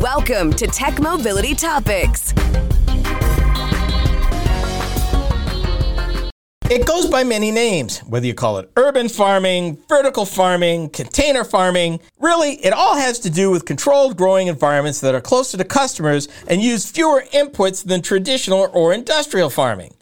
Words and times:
Welcome 0.00 0.54
to 0.54 0.66
Tech 0.66 0.98
Mobility 0.98 1.54
Topics. 1.54 2.32
It 6.70 6.86
goes 6.86 7.06
by 7.08 7.22
many 7.22 7.50
names, 7.50 7.98
whether 8.04 8.24
you 8.24 8.32
call 8.32 8.56
it 8.56 8.70
urban 8.78 9.10
farming, 9.10 9.76
vertical 9.90 10.24
farming, 10.24 10.88
container 10.88 11.44
farming. 11.44 12.00
Really, 12.18 12.52
it 12.64 12.72
all 12.72 12.96
has 12.96 13.18
to 13.18 13.28
do 13.28 13.50
with 13.50 13.66
controlled 13.66 14.16
growing 14.16 14.46
environments 14.46 15.02
that 15.02 15.14
are 15.14 15.20
closer 15.20 15.58
to 15.58 15.64
customers 15.64 16.28
and 16.48 16.62
use 16.62 16.90
fewer 16.90 17.22
inputs 17.34 17.84
than 17.84 18.00
traditional 18.00 18.70
or 18.72 18.94
industrial 18.94 19.50
farming. 19.50 19.92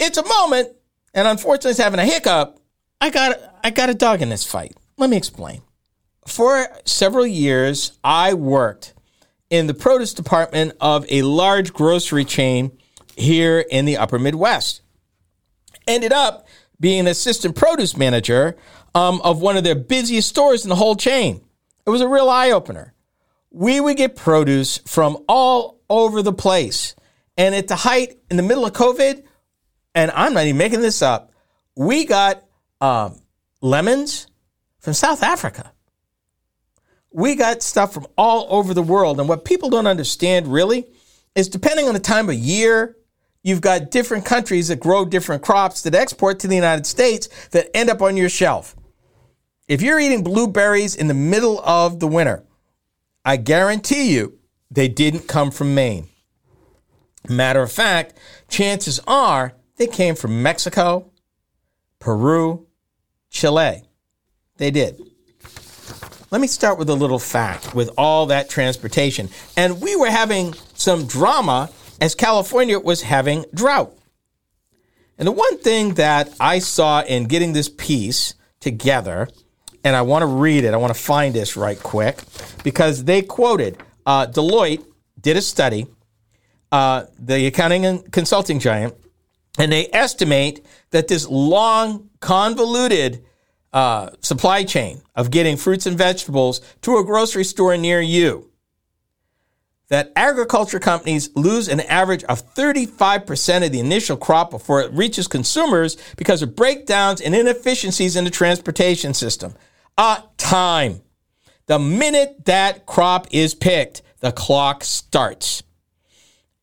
It's 0.00 0.18
a 0.18 0.26
moment, 0.26 0.70
and 1.14 1.28
unfortunately, 1.28 1.70
it's 1.70 1.80
having 1.80 2.00
a 2.00 2.04
hiccup. 2.04 2.58
I 3.00 3.08
got 3.10 3.38
I 3.62 3.70
got 3.70 3.88
a 3.88 3.94
dog 3.94 4.20
in 4.20 4.30
this 4.30 4.44
fight. 4.44 4.76
Let 4.96 5.10
me 5.10 5.16
explain. 5.16 5.62
For 6.26 6.66
several 6.84 7.24
years, 7.24 7.96
I 8.02 8.34
worked 8.34 8.94
in 9.54 9.68
the 9.68 9.74
produce 9.74 10.12
department 10.12 10.72
of 10.80 11.06
a 11.08 11.22
large 11.22 11.72
grocery 11.72 12.24
chain 12.24 12.76
here 13.14 13.64
in 13.70 13.84
the 13.84 13.96
upper 13.96 14.18
Midwest 14.18 14.82
ended 15.86 16.12
up 16.12 16.48
being 16.80 16.98
an 16.98 17.06
assistant 17.06 17.54
produce 17.54 17.96
manager 17.96 18.56
um, 18.96 19.20
of 19.22 19.40
one 19.40 19.56
of 19.56 19.62
their 19.62 19.76
busiest 19.76 20.28
stores 20.28 20.64
in 20.64 20.70
the 20.70 20.74
whole 20.74 20.96
chain. 20.96 21.40
It 21.86 21.90
was 21.90 22.00
a 22.00 22.08
real 22.08 22.28
eye 22.28 22.50
opener. 22.50 22.94
We 23.52 23.78
would 23.78 23.96
get 23.96 24.16
produce 24.16 24.78
from 24.78 25.18
all 25.28 25.78
over 25.88 26.20
the 26.20 26.32
place. 26.32 26.96
And 27.36 27.54
at 27.54 27.68
the 27.68 27.76
height, 27.76 28.18
in 28.32 28.36
the 28.36 28.42
middle 28.42 28.66
of 28.66 28.72
COVID, 28.72 29.22
and 29.94 30.10
I'm 30.10 30.34
not 30.34 30.46
even 30.46 30.58
making 30.58 30.80
this 30.80 31.00
up, 31.00 31.30
we 31.76 32.06
got 32.06 32.42
um, 32.80 33.20
lemons 33.60 34.26
from 34.80 34.94
South 34.94 35.22
Africa. 35.22 35.70
We 37.14 37.36
got 37.36 37.62
stuff 37.62 37.94
from 37.94 38.08
all 38.18 38.48
over 38.50 38.74
the 38.74 38.82
world. 38.82 39.20
And 39.20 39.28
what 39.28 39.44
people 39.44 39.70
don't 39.70 39.86
understand 39.86 40.48
really 40.48 40.88
is 41.36 41.48
depending 41.48 41.86
on 41.86 41.94
the 41.94 42.00
time 42.00 42.28
of 42.28 42.34
year, 42.34 42.96
you've 43.44 43.60
got 43.60 43.92
different 43.92 44.24
countries 44.24 44.66
that 44.66 44.80
grow 44.80 45.04
different 45.04 45.40
crops 45.40 45.82
that 45.82 45.94
export 45.94 46.40
to 46.40 46.48
the 46.48 46.56
United 46.56 46.86
States 46.86 47.28
that 47.52 47.70
end 47.72 47.88
up 47.88 48.02
on 48.02 48.16
your 48.16 48.28
shelf. 48.28 48.74
If 49.68 49.80
you're 49.80 50.00
eating 50.00 50.24
blueberries 50.24 50.96
in 50.96 51.06
the 51.06 51.14
middle 51.14 51.60
of 51.60 52.00
the 52.00 52.08
winter, 52.08 52.42
I 53.24 53.36
guarantee 53.36 54.12
you 54.12 54.40
they 54.68 54.88
didn't 54.88 55.28
come 55.28 55.52
from 55.52 55.72
Maine. 55.72 56.08
Matter 57.28 57.62
of 57.62 57.70
fact, 57.70 58.18
chances 58.48 58.98
are 59.06 59.54
they 59.76 59.86
came 59.86 60.16
from 60.16 60.42
Mexico, 60.42 61.12
Peru, 62.00 62.66
Chile. 63.30 63.84
They 64.56 64.72
did. 64.72 65.13
Let 66.34 66.40
me 66.40 66.48
start 66.48 66.80
with 66.80 66.90
a 66.90 66.94
little 66.96 67.20
fact 67.20 67.76
with 67.76 67.90
all 67.96 68.26
that 68.26 68.50
transportation. 68.50 69.28
And 69.56 69.80
we 69.80 69.94
were 69.94 70.10
having 70.10 70.54
some 70.74 71.06
drama 71.06 71.70
as 72.00 72.16
California 72.16 72.80
was 72.80 73.02
having 73.02 73.44
drought. 73.54 73.96
And 75.16 75.28
the 75.28 75.32
one 75.32 75.58
thing 75.58 75.94
that 75.94 76.34
I 76.40 76.58
saw 76.58 77.02
in 77.02 77.26
getting 77.26 77.52
this 77.52 77.68
piece 77.68 78.34
together, 78.58 79.28
and 79.84 79.94
I 79.94 80.02
want 80.02 80.22
to 80.22 80.26
read 80.26 80.64
it, 80.64 80.74
I 80.74 80.76
want 80.76 80.92
to 80.92 81.00
find 81.00 81.32
this 81.32 81.56
right 81.56 81.80
quick, 81.80 82.18
because 82.64 83.04
they 83.04 83.22
quoted 83.22 83.78
uh, 84.04 84.26
Deloitte 84.26 84.84
did 85.20 85.36
a 85.36 85.40
study, 85.40 85.86
uh, 86.72 87.04
the 87.16 87.46
accounting 87.46 87.86
and 87.86 88.10
consulting 88.10 88.58
giant, 88.58 88.92
and 89.56 89.70
they 89.70 89.88
estimate 89.92 90.66
that 90.90 91.06
this 91.06 91.28
long, 91.28 92.10
convoluted 92.18 93.24
uh, 93.74 94.10
supply 94.20 94.64
chain 94.64 95.02
of 95.14 95.30
getting 95.30 95.58
fruits 95.58 95.84
and 95.84 95.98
vegetables 95.98 96.62
to 96.80 96.96
a 96.96 97.04
grocery 97.04 97.44
store 97.44 97.76
near 97.76 98.00
you 98.00 98.50
that 99.88 100.12
agriculture 100.16 100.80
companies 100.80 101.28
lose 101.36 101.68
an 101.68 101.80
average 101.80 102.24
of 102.24 102.54
35% 102.54 103.66
of 103.66 103.72
the 103.72 103.80
initial 103.80 104.16
crop 104.16 104.50
before 104.50 104.80
it 104.80 104.90
reaches 104.92 105.28
consumers 105.28 105.96
because 106.16 106.40
of 106.42 106.56
breakdowns 106.56 107.20
and 107.20 107.34
inefficiencies 107.34 108.16
in 108.16 108.24
the 108.24 108.30
transportation 108.30 109.12
system. 109.12 109.54
Uh, 109.98 110.20
time. 110.38 111.02
The 111.66 111.78
minute 111.78 112.44
that 112.46 112.86
crop 112.86 113.26
is 113.30 113.54
picked, 113.54 114.02
the 114.20 114.32
clock 114.32 114.84
starts. 114.84 115.62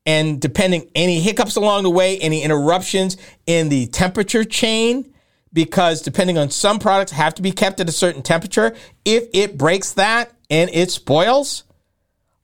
And 0.05 0.41
depending 0.41 0.89
any 0.95 1.19
hiccups 1.19 1.55
along 1.55 1.83
the 1.83 1.89
way, 1.91 2.17
any 2.17 2.41
interruptions 2.41 3.17
in 3.45 3.69
the 3.69 3.85
temperature 3.87 4.43
chain, 4.43 5.10
because 5.53 6.01
depending 6.01 6.37
on 6.37 6.49
some 6.49 6.79
products 6.79 7.11
have 7.11 7.35
to 7.35 7.41
be 7.41 7.51
kept 7.51 7.79
at 7.79 7.89
a 7.89 7.91
certain 7.91 8.21
temperature, 8.21 8.75
if 9.05 9.27
it 9.33 9.57
breaks 9.57 9.93
that 9.93 10.31
and 10.49 10.69
it 10.73 10.91
spoils, 10.91 11.63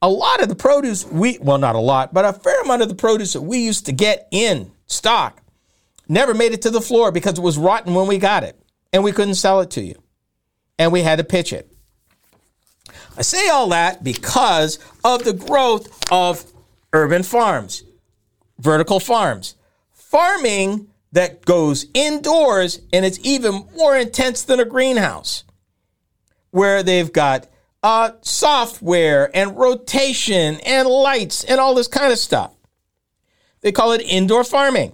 a 0.02 0.10
lot 0.10 0.42
of 0.42 0.50
the 0.50 0.56
produce 0.56 1.06
we, 1.06 1.38
well, 1.40 1.58
not 1.58 1.76
a 1.76 1.80
lot, 1.80 2.14
but 2.14 2.26
a 2.26 2.34
fair 2.34 2.62
amount 2.62 2.82
of 2.82 2.90
the 2.90 2.96
produce 2.96 3.34
that 3.34 3.42
we 3.42 3.60
used 3.60 3.86
to 3.86 3.92
get 3.92 4.28
in 4.32 4.72
stock 4.86 5.42
never 6.08 6.34
made 6.34 6.54
it 6.54 6.62
to 6.64 6.70
the 6.70 6.82
floor 6.82 7.12
because 7.12 7.38
it 7.38 7.42
was 7.42 7.58
rotten 7.58 7.94
when 7.94 8.08
we 8.08 8.18
got 8.18 8.44
it 8.44 8.60
and 8.94 9.04
we 9.04 9.12
couldn't 9.12 9.36
sell 9.36 9.62
it 9.62 9.72
to 9.72 9.82
you. 9.82 9.96
And 10.80 10.92
we 10.92 11.02
had 11.02 11.18
to 11.18 11.24
pitch 11.24 11.54
it. 11.54 11.72
I 13.18 13.24
say 13.24 13.50
all 13.50 13.70
that 13.70 14.04
because 14.04 14.78
of 15.04 15.24
the 15.24 15.34
growth 15.34 16.12
of 16.12 16.46
urban 16.94 17.24
farms, 17.24 17.84
vertical 18.60 19.00
farms, 19.00 19.56
farming 19.92 20.88
that 21.12 21.46
goes 21.46 21.86
indoors 21.94 22.82
and 22.92 23.06
it's 23.06 23.20
even 23.24 23.68
more 23.76 23.98
intense 23.98 24.44
than 24.44 24.60
a 24.60 24.66
greenhouse, 24.66 25.44
where 26.52 26.84
they've 26.84 27.14
got 27.14 27.48
uh, 27.84 28.12
software 28.22 29.30
and 29.36 29.58
rotation 29.58 30.60
and 30.66 30.88
lights 30.88 31.44
and 31.44 31.60
all 31.60 31.76
this 31.76 31.88
kind 31.88 32.12
of 32.12 32.20
stuff. 32.20 32.54
They 33.62 33.72
call 33.72 33.92
it 33.94 34.02
indoor 34.02 34.44
farming. 34.44 34.94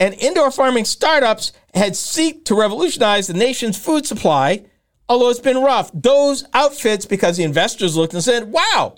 And 0.00 0.14
indoor 0.14 0.50
farming 0.50 0.84
startups 0.86 1.52
had 1.74 1.92
seeked 1.92 2.44
to 2.46 2.58
revolutionize 2.58 3.28
the 3.28 3.34
nation's 3.34 3.78
food 3.78 4.04
supply, 4.04 4.64
although 5.08 5.30
it's 5.30 5.38
been 5.38 5.62
rough. 5.62 5.90
Those 5.94 6.44
outfits, 6.52 7.06
because 7.06 7.36
the 7.36 7.44
investors 7.44 7.96
looked 7.96 8.12
and 8.14 8.24
said, 8.24 8.50
wow, 8.50 8.96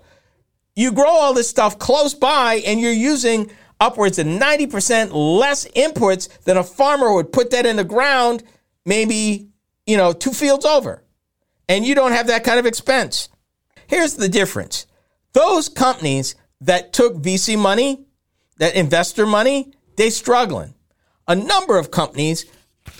you 0.74 0.92
grow 0.92 1.10
all 1.10 1.34
this 1.34 1.48
stuff 1.48 1.78
close 1.78 2.14
by 2.14 2.62
and 2.66 2.80
you're 2.80 2.90
using 2.90 3.50
upwards 3.80 4.18
of 4.18 4.26
90% 4.26 5.10
less 5.12 5.66
inputs 5.76 6.28
than 6.42 6.56
a 6.56 6.64
farmer 6.64 7.12
would 7.12 7.32
put 7.32 7.50
that 7.50 7.66
in 7.66 7.76
the 7.76 7.84
ground 7.84 8.42
maybe, 8.84 9.48
you 9.86 9.96
know, 9.96 10.12
two 10.12 10.32
fields 10.32 10.64
over 10.64 11.02
and 11.68 11.84
you 11.84 11.94
don't 11.94 12.12
have 12.12 12.26
that 12.26 12.44
kind 12.44 12.58
of 12.58 12.66
expense. 12.66 13.28
Here's 13.86 14.14
the 14.14 14.28
difference 14.28 14.86
those 15.32 15.68
companies 15.68 16.34
that 16.60 16.92
took 16.92 17.16
VC 17.16 17.58
money, 17.58 18.06
that 18.58 18.74
investor 18.74 19.26
money, 19.26 19.72
they 19.96 20.10
struggling. 20.10 20.74
A 21.26 21.34
number 21.34 21.78
of 21.78 21.90
companies 21.90 22.46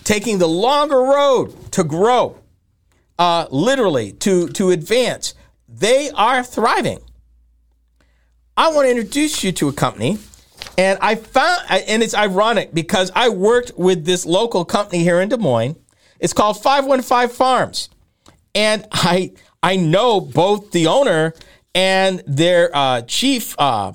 taking 0.03 0.39
the 0.39 0.47
longer 0.47 0.99
road 0.99 1.71
to 1.71 1.83
grow, 1.83 2.39
uh, 3.19 3.47
literally 3.51 4.11
to, 4.11 4.49
to 4.49 4.71
advance, 4.71 5.33
they 5.67 6.09
are 6.11 6.43
thriving. 6.43 6.99
I 8.57 8.71
want 8.71 8.85
to 8.85 8.91
introduce 8.91 9.43
you 9.43 9.51
to 9.53 9.69
a 9.69 9.73
company, 9.73 10.17
and 10.77 10.99
I 11.01 11.15
found, 11.15 11.61
and 11.69 12.03
it's 12.03 12.15
ironic 12.15 12.73
because 12.73 13.11
I 13.15 13.29
worked 13.29 13.71
with 13.77 14.05
this 14.05 14.25
local 14.25 14.65
company 14.65 15.03
here 15.03 15.21
in 15.21 15.29
Des 15.29 15.37
Moines. 15.37 15.75
It's 16.19 16.33
called 16.33 16.61
515 16.61 17.29
Farms. 17.29 17.89
And 18.53 18.87
I 18.91 19.33
I 19.61 19.75
know 19.75 20.21
both 20.21 20.71
the 20.71 20.87
owner 20.87 21.33
and 21.73 22.23
their 22.25 22.69
uh, 22.75 23.01
chief 23.01 23.55
uh, 23.59 23.93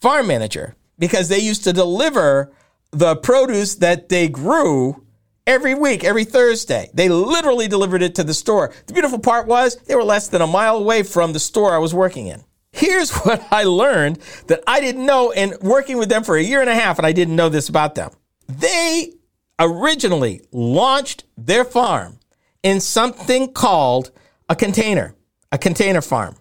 farm 0.00 0.26
manager 0.26 0.76
because 0.98 1.28
they 1.28 1.38
used 1.38 1.64
to 1.64 1.72
deliver 1.72 2.52
the 2.90 3.16
produce 3.16 3.76
that 3.76 4.08
they 4.08 4.28
grew 4.28 5.04
every 5.46 5.74
week, 5.74 6.04
every 6.04 6.24
Thursday. 6.24 6.90
They 6.94 7.08
literally 7.08 7.68
delivered 7.68 8.02
it 8.02 8.14
to 8.16 8.24
the 8.24 8.34
store. 8.34 8.72
The 8.86 8.92
beautiful 8.92 9.18
part 9.18 9.46
was 9.46 9.76
they 9.76 9.94
were 9.94 10.04
less 10.04 10.28
than 10.28 10.42
a 10.42 10.46
mile 10.46 10.76
away 10.76 11.02
from 11.02 11.32
the 11.32 11.40
store 11.40 11.74
I 11.74 11.78
was 11.78 11.94
working 11.94 12.26
in. 12.26 12.44
Here's 12.74 13.12
what 13.18 13.46
I 13.50 13.64
learned 13.64 14.18
that 14.48 14.62
I 14.66 14.80
didn't 14.80 15.06
know 15.06 15.30
in 15.30 15.54
working 15.60 15.96
with 15.96 16.08
them 16.08 16.24
for 16.24 16.36
a 16.36 16.42
year 16.42 16.60
and 16.60 16.68
a 16.68 16.74
half, 16.74 16.98
and 16.98 17.06
I 17.06 17.12
didn't 17.12 17.36
know 17.36 17.48
this 17.48 17.68
about 17.68 17.94
them. 17.94 18.10
They 18.48 19.12
originally 19.58 20.42
launched 20.50 21.24
their 21.38 21.64
farm 21.64 22.18
in 22.62 22.80
something 22.80 23.52
called 23.52 24.10
a 24.48 24.56
container, 24.56 25.14
a 25.52 25.58
container 25.58 26.02
farm, 26.02 26.36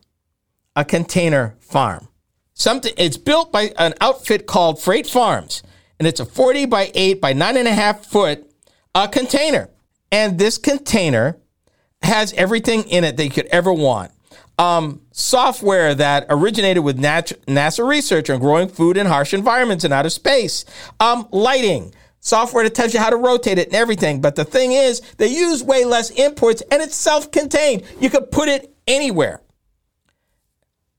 a 0.75 0.83
container 0.83 1.55
farm. 1.59 2.07
Something 2.55 2.93
it's 2.97 3.17
built 3.17 3.51
by 3.51 3.73
an 3.77 3.93
outfit 4.01 4.45
called 4.47 4.81
Freight 4.81 5.07
Farms, 5.07 5.63
and 5.99 6.07
it's 6.07 6.19
a 6.19 6.25
40 6.25 6.65
by 6.65 6.91
8 6.93 7.21
by 7.21 7.33
9.5 7.33 8.05
foot 8.05 8.51
uh, 8.95 9.07
container. 9.07 9.69
And 10.11 10.37
this 10.37 10.57
container 10.57 11.37
has 12.01 12.33
everything 12.33 12.83
in 12.89 13.03
it 13.03 13.17
that 13.17 13.23
you 13.23 13.31
could 13.31 13.47
ever 13.47 13.73
want. 13.73 14.11
Um, 14.59 15.01
software 15.11 15.95
that 15.95 16.27
originated 16.29 16.83
with 16.83 16.99
NASA 16.99 17.87
research 17.87 18.29
on 18.29 18.39
growing 18.39 18.67
food 18.69 18.97
in 18.97 19.07
harsh 19.07 19.33
environments 19.33 19.83
and 19.83 19.93
outer 19.93 20.09
space. 20.09 20.65
Um, 20.99 21.27
lighting, 21.31 21.93
software 22.19 22.63
that 22.63 22.75
tells 22.75 22.93
you 22.93 22.99
how 22.99 23.09
to 23.09 23.17
rotate 23.17 23.57
it 23.57 23.67
and 23.67 23.75
everything. 23.75 24.21
But 24.21 24.35
the 24.35 24.45
thing 24.45 24.73
is, 24.73 25.01
they 25.17 25.27
use 25.27 25.63
way 25.63 25.85
less 25.85 26.11
inputs 26.11 26.61
and 26.71 26.81
it's 26.83 26.95
self 26.95 27.31
contained. 27.31 27.83
You 27.99 28.09
could 28.11 28.31
put 28.31 28.47
it 28.49 28.75
anywhere. 28.87 29.41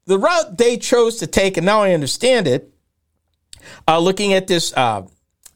the 0.07 0.19
route 0.19 0.59
they 0.59 0.77
chose 0.77 1.17
to 1.19 1.27
take, 1.27 1.57
and 1.57 1.65
now 1.67 1.81
I 1.83 1.93
understand 1.95 2.47
it, 2.47 2.73
uh, 3.89 3.99
looking 3.99 4.35
at 4.35 4.47
this, 4.47 4.73
uh, 4.77 5.07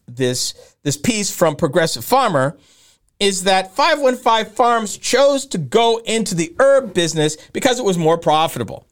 this, 0.07 0.53
this 0.83 0.97
piece 0.97 1.35
from 1.35 1.55
Progressive 1.55 2.03
Farmer, 2.03 2.57
is 3.19 3.43
that 3.43 3.75
515 3.75 4.53
Farms 4.53 4.97
chose 4.97 5.45
to 5.47 5.57
go 5.57 5.97
into 6.05 6.35
the 6.35 6.55
herb 6.59 6.93
business 6.93 7.35
because 7.53 7.79
it 7.79 7.85
was 7.85 7.97
more 7.97 8.17
profitable, 8.17 8.87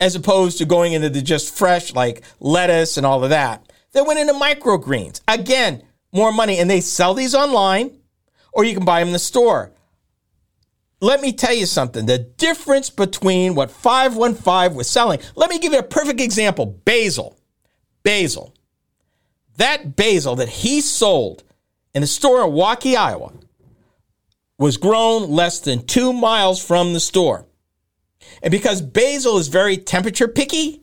as 0.00 0.16
opposed 0.16 0.58
to 0.58 0.64
going 0.64 0.92
into 0.92 1.08
the 1.08 1.22
just 1.22 1.54
fresh, 1.54 1.94
like 1.94 2.22
lettuce 2.40 2.96
and 2.96 3.06
all 3.06 3.22
of 3.22 3.30
that. 3.30 3.70
They 3.92 4.02
went 4.02 4.18
into 4.18 4.34
microgreens. 4.34 5.20
Again, 5.28 5.82
more 6.12 6.32
money. 6.32 6.58
And 6.58 6.68
they 6.68 6.80
sell 6.80 7.14
these 7.14 7.34
online, 7.34 7.96
or 8.52 8.64
you 8.64 8.74
can 8.74 8.84
buy 8.84 9.00
them 9.00 9.08
in 9.08 9.12
the 9.12 9.18
store. 9.18 9.72
Let 11.00 11.20
me 11.20 11.32
tell 11.32 11.54
you 11.54 11.66
something. 11.66 12.06
The 12.06 12.18
difference 12.18 12.90
between 12.90 13.54
what 13.54 13.70
515 13.70 14.76
was 14.76 14.90
selling, 14.90 15.20
let 15.34 15.48
me 15.48 15.58
give 15.58 15.72
you 15.72 15.78
a 15.78 15.84
perfect 15.84 16.20
example 16.20 16.66
basil. 16.66 17.38
Basil. 18.02 18.54
That 19.56 19.96
basil 19.96 20.36
that 20.36 20.48
he 20.48 20.80
sold 20.80 21.42
in 21.94 22.02
the 22.02 22.06
store 22.06 22.44
in 22.44 22.50
Waukee, 22.50 22.96
Iowa, 22.96 23.32
was 24.60 24.76
grown 24.76 25.30
less 25.30 25.58
than 25.58 25.86
two 25.86 26.12
miles 26.12 26.62
from 26.62 26.92
the 26.92 27.00
store. 27.00 27.46
And 28.42 28.52
because 28.52 28.82
basil 28.82 29.38
is 29.38 29.48
very 29.48 29.78
temperature 29.78 30.28
picky, 30.28 30.82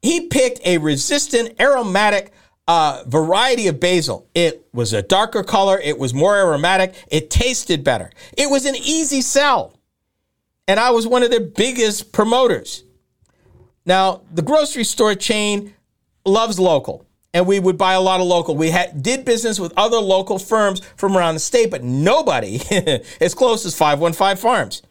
he 0.00 0.28
picked 0.28 0.64
a 0.64 0.78
resistant 0.78 1.60
aromatic 1.60 2.32
uh, 2.68 3.02
variety 3.08 3.66
of 3.66 3.80
basil. 3.80 4.28
It 4.32 4.68
was 4.72 4.92
a 4.92 5.02
darker 5.02 5.42
color, 5.42 5.80
it 5.82 5.98
was 5.98 6.14
more 6.14 6.38
aromatic, 6.38 6.94
it 7.10 7.30
tasted 7.30 7.82
better. 7.82 8.12
It 8.38 8.48
was 8.48 8.64
an 8.64 8.76
easy 8.76 9.22
sell. 9.22 9.76
And 10.68 10.78
I 10.78 10.90
was 10.90 11.04
one 11.04 11.24
of 11.24 11.32
their 11.32 11.40
biggest 11.40 12.12
promoters. 12.12 12.84
Now, 13.84 14.22
the 14.32 14.42
grocery 14.42 14.84
store 14.84 15.16
chain 15.16 15.74
loves 16.24 16.60
local 16.60 17.04
and 17.32 17.46
we 17.46 17.60
would 17.60 17.78
buy 17.78 17.92
a 17.92 18.00
lot 18.00 18.20
of 18.20 18.26
local. 18.26 18.56
We 18.56 18.70
had, 18.70 19.02
did 19.02 19.24
business 19.24 19.60
with 19.60 19.72
other 19.76 19.98
local 19.98 20.38
firms 20.38 20.80
from 20.96 21.16
around 21.16 21.34
the 21.34 21.40
state, 21.40 21.70
but 21.70 21.84
nobody 21.84 22.60
as 23.20 23.34
close 23.34 23.64
as 23.64 23.76
515 23.76 24.36
Farms 24.36 24.82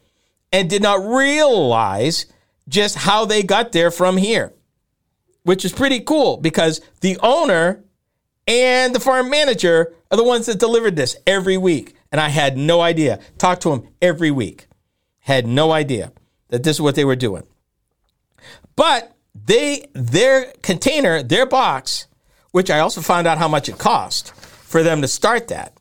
and 0.52 0.68
did 0.68 0.82
not 0.82 1.04
realize 1.06 2.26
just 2.68 2.96
how 2.96 3.24
they 3.24 3.42
got 3.42 3.72
there 3.72 3.90
from 3.90 4.16
here, 4.16 4.54
which 5.42 5.64
is 5.64 5.72
pretty 5.72 6.00
cool 6.00 6.36
because 6.36 6.80
the 7.00 7.18
owner 7.22 7.84
and 8.46 8.94
the 8.94 9.00
farm 9.00 9.30
manager 9.30 9.94
are 10.10 10.16
the 10.16 10.24
ones 10.24 10.46
that 10.46 10.58
delivered 10.58 10.96
this 10.96 11.16
every 11.26 11.56
week. 11.56 11.94
And 12.10 12.20
I 12.20 12.28
had 12.28 12.56
no 12.56 12.80
idea. 12.80 13.20
Talked 13.38 13.62
to 13.62 13.70
them 13.70 13.88
every 14.02 14.30
week. 14.30 14.66
Had 15.20 15.46
no 15.46 15.70
idea 15.70 16.12
that 16.48 16.64
this 16.64 16.76
is 16.76 16.80
what 16.80 16.96
they 16.96 17.04
were 17.04 17.16
doing. 17.16 17.44
But 18.74 19.14
they 19.34 19.86
their 19.92 20.52
container, 20.62 21.22
their 21.22 21.46
box 21.46 22.08
which 22.52 22.70
I 22.70 22.80
also 22.80 23.00
found 23.00 23.26
out 23.26 23.38
how 23.38 23.48
much 23.48 23.68
it 23.68 23.78
cost 23.78 24.34
for 24.34 24.82
them 24.82 25.02
to 25.02 25.08
start 25.08 25.48
that. 25.48 25.74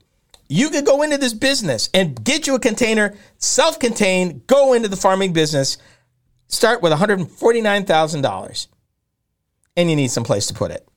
You 0.47 0.69
could 0.69 0.85
go 0.85 1.03
into 1.03 1.17
this 1.17 1.33
business 1.33 1.89
and 1.93 2.23
get 2.23 2.47
you 2.47 2.55
a 2.55 2.59
container, 2.59 3.15
self 3.37 3.79
contained, 3.79 4.47
go 4.47 4.73
into 4.73 4.87
the 4.87 4.95
farming 4.95 5.33
business, 5.33 5.77
start 6.47 6.81
with 6.81 6.91
$149,000. 6.91 8.67
And 9.77 9.89
you 9.89 9.95
need 9.95 10.11
some 10.11 10.23
place 10.23 10.47
to 10.47 10.53
put 10.53 10.71
it. 10.71 10.87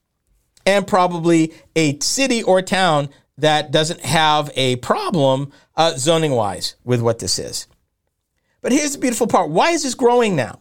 And 0.64 0.86
probably 0.86 1.52
a 1.76 1.98
city 2.00 2.42
or 2.42 2.62
town 2.62 3.10
that 3.38 3.70
doesn't 3.70 4.00
have 4.00 4.50
a 4.56 4.76
problem 4.76 5.52
uh, 5.76 5.92
zoning 5.96 6.32
wise 6.32 6.76
with 6.84 7.00
what 7.00 7.18
this 7.18 7.38
is. 7.38 7.66
But 8.62 8.72
here's 8.72 8.92
the 8.92 8.98
beautiful 8.98 9.26
part 9.26 9.50
why 9.50 9.70
is 9.70 9.82
this 9.82 9.94
growing 9.94 10.34
now? 10.36 10.60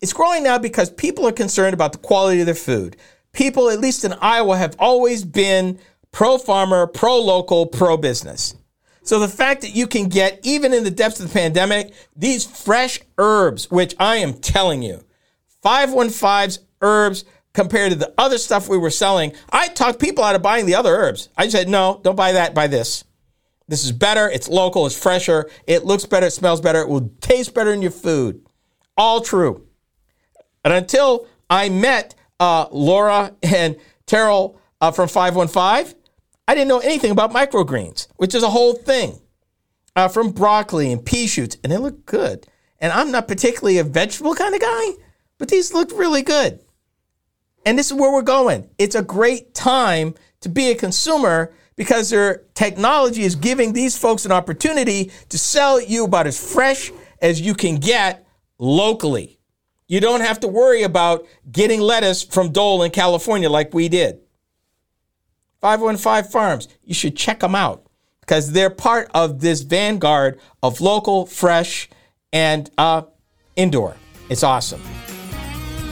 It's 0.00 0.12
growing 0.12 0.42
now 0.44 0.58
because 0.58 0.90
people 0.90 1.26
are 1.26 1.32
concerned 1.32 1.74
about 1.74 1.92
the 1.92 1.98
quality 1.98 2.40
of 2.40 2.46
their 2.46 2.54
food 2.54 2.96
people, 3.32 3.70
at 3.70 3.80
least 3.80 4.04
in 4.04 4.12
Iowa, 4.14 4.56
have 4.56 4.76
always 4.78 5.24
been 5.24 5.78
pro 6.12 6.38
farmer, 6.38 6.86
pro 6.86 7.20
local, 7.20 7.66
pro 7.66 7.96
business. 7.96 8.54
So 9.02 9.18
the 9.18 9.28
fact 9.28 9.62
that 9.62 9.74
you 9.74 9.86
can 9.86 10.08
get, 10.08 10.40
even 10.42 10.74
in 10.74 10.84
the 10.84 10.90
depths 10.90 11.20
of 11.20 11.28
the 11.28 11.32
pandemic, 11.32 11.94
these 12.14 12.44
fresh 12.44 13.00
herbs, 13.16 13.70
which 13.70 13.94
I 13.98 14.16
am 14.16 14.34
telling 14.34 14.82
you, 14.82 15.02
515's 15.64 16.58
herbs 16.82 17.24
compared 17.54 17.92
to 17.92 17.98
the 17.98 18.12
other 18.18 18.38
stuff 18.38 18.68
we 18.68 18.76
were 18.76 18.90
selling, 18.90 19.32
I 19.50 19.68
talked 19.68 19.98
people 19.98 20.22
out 20.22 20.34
of 20.34 20.42
buying 20.42 20.66
the 20.66 20.74
other 20.74 20.94
herbs. 20.94 21.30
I 21.36 21.48
said, 21.48 21.68
no, 21.68 22.00
don't 22.04 22.16
buy 22.16 22.32
that, 22.32 22.54
buy 22.54 22.66
this. 22.66 23.04
This 23.66 23.84
is 23.84 23.92
better, 23.92 24.28
it's 24.28 24.48
local, 24.48 24.86
it's 24.86 24.98
fresher, 24.98 25.48
it 25.66 25.84
looks 25.84 26.06
better, 26.06 26.26
it 26.26 26.32
smells 26.32 26.60
better, 26.60 26.80
it 26.80 26.88
will 26.88 27.10
taste 27.20 27.54
better 27.54 27.72
in 27.72 27.82
your 27.82 27.90
food. 27.90 28.46
All 28.96 29.20
true. 29.20 29.66
And 30.64 30.74
until 30.74 31.26
I 31.48 31.68
met 31.68 32.14
uh, 32.40 32.66
Laura 32.70 33.34
and 33.42 33.76
Terrell 34.06 34.60
uh, 34.80 34.90
from 34.90 35.08
515, 35.08 35.94
I 36.46 36.54
didn't 36.54 36.68
know 36.68 36.78
anything 36.78 37.10
about 37.10 37.32
microgreens, 37.32 38.08
which 38.16 38.34
is 38.34 38.42
a 38.42 38.50
whole 38.50 38.74
thing. 38.74 39.20
Uh, 39.96 40.06
from 40.06 40.30
broccoli 40.30 40.92
and 40.92 41.04
pea 41.04 41.26
shoots, 41.26 41.56
and 41.64 41.72
they 41.72 41.76
look 41.76 42.06
good. 42.06 42.46
And 42.80 42.92
I'm 42.92 43.10
not 43.10 43.26
particularly 43.26 43.78
a 43.78 43.84
vegetable 43.84 44.34
kind 44.36 44.54
of 44.54 44.60
guy, 44.60 44.90
but 45.38 45.48
these 45.48 45.74
look 45.74 45.90
really 45.90 46.22
good. 46.22 46.60
And 47.66 47.76
this 47.76 47.90
is 47.90 47.94
where 47.94 48.12
we're 48.12 48.22
going. 48.22 48.70
It's 48.78 48.94
a 48.94 49.02
great 49.02 49.54
time 49.54 50.14
to 50.42 50.48
be 50.48 50.70
a 50.70 50.76
consumer 50.76 51.52
because 51.74 52.10
their 52.10 52.44
technology 52.54 53.22
is 53.22 53.34
giving 53.34 53.72
these 53.72 53.98
folks 53.98 54.24
an 54.24 54.32
opportunity 54.32 55.10
to 55.30 55.38
sell 55.38 55.80
you 55.80 56.04
about 56.04 56.26
as 56.26 56.52
fresh 56.52 56.92
as 57.20 57.40
you 57.40 57.54
can 57.54 57.76
get 57.76 58.26
locally. 58.58 59.37
You 59.88 60.00
don't 60.00 60.20
have 60.20 60.40
to 60.40 60.48
worry 60.48 60.82
about 60.82 61.26
getting 61.50 61.80
lettuce 61.80 62.22
from 62.22 62.52
Dole 62.52 62.82
in 62.82 62.90
California 62.90 63.48
like 63.48 63.72
we 63.72 63.88
did. 63.88 64.20
515 65.62 66.30
Farms, 66.30 66.68
you 66.84 66.94
should 66.94 67.16
check 67.16 67.40
them 67.40 67.54
out 67.54 67.86
because 68.20 68.52
they're 68.52 68.70
part 68.70 69.10
of 69.14 69.40
this 69.40 69.62
vanguard 69.62 70.38
of 70.62 70.82
local, 70.82 71.24
fresh, 71.24 71.88
and 72.34 72.70
uh, 72.76 73.02
indoor. 73.56 73.96
It's 74.28 74.42
awesome. 74.42 74.82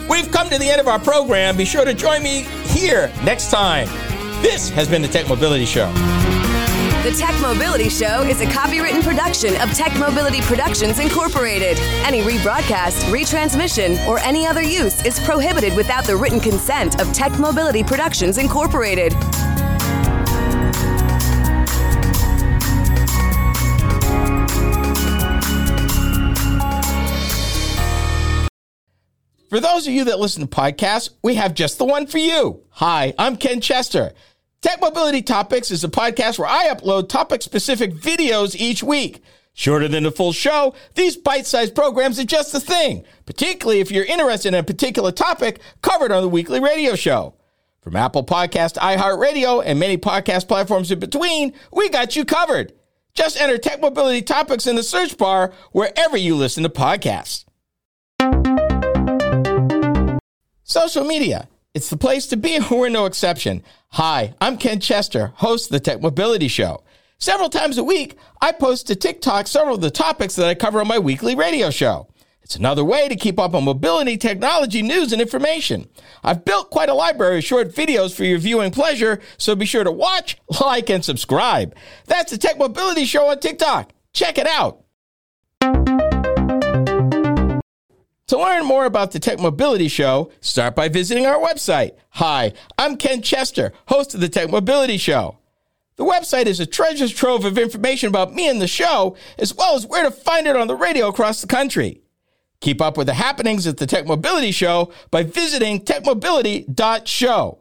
We've 0.07 0.31
come 0.31 0.47
to 0.49 0.59
the 0.59 0.69
end 0.69 0.79
of 0.79 0.87
our 0.87 0.99
program. 0.99 1.57
Be 1.57 1.65
sure 1.65 1.83
to 1.83 1.93
join 1.93 2.21
me 2.21 2.43
here 2.67 3.11
next 3.23 3.49
time. 3.49 3.87
This 4.43 4.69
has 4.69 4.87
been 4.87 5.01
the 5.01 5.07
Tech 5.07 5.27
Mobility 5.27 5.65
Show. 5.65 5.91
The 7.07 7.13
Tech 7.13 7.39
Mobility 7.39 7.87
Show 7.87 8.23
is 8.23 8.41
a 8.41 8.45
copywritten 8.47 9.01
production 9.01 9.55
of 9.61 9.73
Tech 9.73 9.97
Mobility 9.97 10.41
Productions 10.41 10.99
Incorporated. 10.99 11.79
Any 12.05 12.21
rebroadcast, 12.21 13.01
retransmission, 13.09 14.05
or 14.07 14.19
any 14.19 14.45
other 14.45 14.61
use 14.61 15.05
is 15.05 15.17
prohibited 15.21 15.73
without 15.73 16.03
the 16.03 16.17
written 16.17 16.41
consent 16.41 16.99
of 16.99 17.13
Tech 17.13 17.39
Mobility 17.39 17.81
Productions 17.81 18.37
Incorporated. 18.37 19.13
For 29.49 29.61
those 29.61 29.87
of 29.87 29.93
you 29.93 30.03
that 30.03 30.19
listen 30.19 30.41
to 30.41 30.47
podcasts, 30.49 31.11
we 31.23 31.35
have 31.35 31.53
just 31.53 31.77
the 31.77 31.85
one 31.85 32.05
for 32.05 32.17
you. 32.17 32.63
Hi, 32.71 33.13
I'm 33.17 33.37
Ken 33.37 33.61
Chester. 33.61 34.11
Tech 34.61 34.81
Mobility 34.81 35.21
Topics 35.21 35.69
is 35.69 35.83
a 35.83 35.87
podcast 35.87 36.39
where 36.39 36.49
I 36.49 36.69
upload 36.69 37.09
topic 37.09 37.43
specific 37.43 37.93
videos 37.93 38.55
each 38.55 38.81
week. 38.81 39.21
Shorter 39.53 39.87
than 39.87 40.03
the 40.03 40.11
full 40.11 40.33
show, 40.33 40.73
these 40.95 41.15
bite 41.15 41.45
sized 41.45 41.75
programs 41.75 42.19
are 42.19 42.25
just 42.25 42.51
the 42.53 42.59
thing, 42.59 43.05
particularly 43.27 43.81
if 43.81 43.91
you're 43.91 44.05
interested 44.05 44.49
in 44.49 44.55
a 44.55 44.63
particular 44.63 45.11
topic 45.11 45.59
covered 45.81 46.11
on 46.11 46.23
the 46.23 46.29
weekly 46.29 46.59
radio 46.59 46.95
show. 46.95 47.35
From 47.81 47.95
Apple 47.95 48.25
Podcast, 48.25 48.77
iHeartRadio, 48.77 49.63
and 49.63 49.79
many 49.79 49.97
podcast 49.97 50.47
platforms 50.47 50.91
in 50.91 50.99
between, 50.99 51.53
we 51.71 51.89
got 51.89 52.15
you 52.15 52.25
covered. 52.25 52.73
Just 53.13 53.39
enter 53.39 53.57
Tech 53.59 53.79
Mobility 53.79 54.23
Topics 54.23 54.65
in 54.65 54.75
the 54.75 54.83
search 54.83 55.17
bar 55.17 55.53
wherever 55.71 56.17
you 56.17 56.35
listen 56.35 56.63
to 56.63 56.69
podcasts. 56.69 57.45
Social 60.63 61.03
media. 61.03 61.47
It's 61.77 61.91
the 61.91 61.95
place 61.95 62.25
to 62.27 62.37
be, 62.37 62.55
and 62.55 62.67
we're 62.71 62.89
no 62.89 63.05
exception. 63.05 63.61
Hi, 63.89 64.33
I'm 64.41 64.57
Ken 64.57 64.79
Chester, 64.79 65.27
host 65.35 65.67
of 65.67 65.73
the 65.73 65.79
Tech 65.79 66.01
Mobility 66.01 66.47
Show. 66.47 66.83
Several 67.19 67.51
times 67.51 67.77
a 67.77 67.83
week, 67.83 68.17
I 68.41 68.51
post 68.51 68.87
to 68.87 68.95
TikTok 68.95 69.45
several 69.45 69.75
of 69.75 69.81
the 69.81 69.91
topics 69.91 70.35
that 70.37 70.47
I 70.47 70.55
cover 70.55 70.81
on 70.81 70.87
my 70.87 70.97
weekly 70.97 71.35
radio 71.35 71.69
show. 71.69 72.07
It's 72.41 72.55
another 72.55 72.83
way 72.83 73.07
to 73.07 73.15
keep 73.15 73.39
up 73.39 73.53
on 73.53 73.65
mobility, 73.65 74.17
technology, 74.17 74.81
news, 74.81 75.13
and 75.13 75.21
information. 75.21 75.87
I've 76.23 76.43
built 76.43 76.71
quite 76.71 76.89
a 76.89 76.95
library 76.95 77.37
of 77.37 77.43
short 77.43 77.67
videos 77.67 78.11
for 78.11 78.23
your 78.23 78.39
viewing 78.39 78.71
pleasure, 78.71 79.21
so 79.37 79.55
be 79.55 79.67
sure 79.67 79.83
to 79.83 79.91
watch, 79.91 80.39
like, 80.61 80.89
and 80.89 81.05
subscribe. 81.05 81.75
That's 82.07 82.31
the 82.31 82.39
Tech 82.39 82.57
Mobility 82.57 83.05
Show 83.05 83.27
on 83.27 83.39
TikTok. 83.39 83.93
Check 84.13 84.39
it 84.39 84.47
out. 84.47 84.86
To 88.27 88.37
learn 88.37 88.65
more 88.65 88.85
about 88.85 89.11
the 89.11 89.19
Tech 89.19 89.39
Mobility 89.39 89.87
Show, 89.87 90.31
start 90.41 90.75
by 90.75 90.89
visiting 90.89 91.25
our 91.25 91.39
website. 91.39 91.93
Hi, 92.09 92.51
I'm 92.77 92.97
Ken 92.97 93.21
Chester, 93.21 93.71
host 93.87 94.13
of 94.13 94.19
the 94.19 94.27
Tech 94.27 94.49
Mobility 94.49 94.97
Show. 94.97 95.37
The 95.95 96.03
website 96.03 96.45
is 96.45 96.59
a 96.59 96.65
treasure 96.65 97.07
trove 97.07 97.45
of 97.45 97.57
information 97.57 98.09
about 98.09 98.33
me 98.33 98.49
and 98.49 98.61
the 98.61 98.67
show, 98.67 99.15
as 99.39 99.55
well 99.55 99.77
as 99.77 99.87
where 99.87 100.03
to 100.03 100.11
find 100.11 100.45
it 100.45 100.57
on 100.57 100.67
the 100.67 100.75
radio 100.75 101.07
across 101.07 101.39
the 101.39 101.47
country. 101.47 102.01
Keep 102.59 102.81
up 102.81 102.97
with 102.97 103.07
the 103.07 103.13
happenings 103.13 103.65
at 103.65 103.77
the 103.77 103.87
Tech 103.87 104.05
Mobility 104.05 104.51
Show 104.51 104.91
by 105.09 105.23
visiting 105.23 105.85
techmobility.show. 105.85 107.59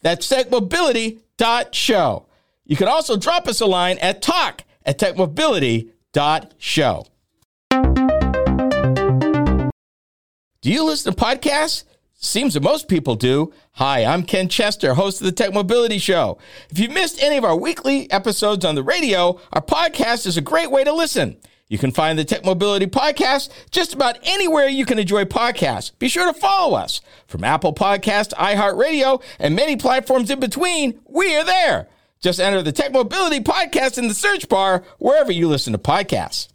That's 0.00 0.28
techmobility.show. 0.28 2.26
You 2.64 2.76
can 2.76 2.88
also 2.88 3.16
drop 3.16 3.46
us 3.46 3.60
a 3.60 3.66
line 3.66 3.98
at 3.98 4.20
talk 4.20 4.64
at 4.84 4.98
techmobility.show. 4.98 7.06
Do 10.60 10.72
you 10.72 10.82
listen 10.82 11.14
to 11.14 11.24
podcasts? 11.24 11.84
Seems 12.14 12.54
that 12.54 12.64
most 12.64 12.88
people 12.88 13.14
do. 13.14 13.52
Hi, 13.74 14.04
I'm 14.04 14.24
Ken 14.24 14.48
Chester, 14.48 14.94
host 14.94 15.20
of 15.20 15.26
the 15.26 15.30
Tech 15.30 15.52
Mobility 15.52 15.98
Show. 15.98 16.36
If 16.68 16.80
you've 16.80 16.90
missed 16.90 17.22
any 17.22 17.36
of 17.36 17.44
our 17.44 17.54
weekly 17.54 18.10
episodes 18.10 18.64
on 18.64 18.74
the 18.74 18.82
radio, 18.82 19.40
our 19.52 19.62
podcast 19.62 20.26
is 20.26 20.36
a 20.36 20.40
great 20.40 20.72
way 20.72 20.82
to 20.82 20.92
listen. 20.92 21.36
You 21.68 21.78
can 21.78 21.92
find 21.92 22.18
the 22.18 22.24
Tech 22.24 22.44
Mobility 22.44 22.86
Podcast 22.86 23.50
just 23.70 23.94
about 23.94 24.18
anywhere 24.24 24.66
you 24.66 24.84
can 24.84 24.98
enjoy 24.98 25.26
podcasts. 25.26 25.96
Be 26.00 26.08
sure 26.08 26.26
to 26.26 26.36
follow 26.36 26.76
us. 26.76 27.02
From 27.28 27.44
Apple 27.44 27.72
Podcast, 27.72 28.34
iHeartRadio, 28.34 29.22
and 29.38 29.54
many 29.54 29.76
platforms 29.76 30.28
in 30.28 30.40
between, 30.40 30.98
we 31.06 31.36
are 31.36 31.44
there. 31.44 31.86
Just 32.18 32.40
enter 32.40 32.62
the 32.62 32.72
Tech 32.72 32.90
Mobility 32.90 33.38
Podcast 33.38 33.96
in 33.96 34.08
the 34.08 34.14
search 34.14 34.48
bar 34.48 34.82
wherever 34.98 35.30
you 35.30 35.46
listen 35.46 35.72
to 35.72 35.78
podcasts. 35.78 36.48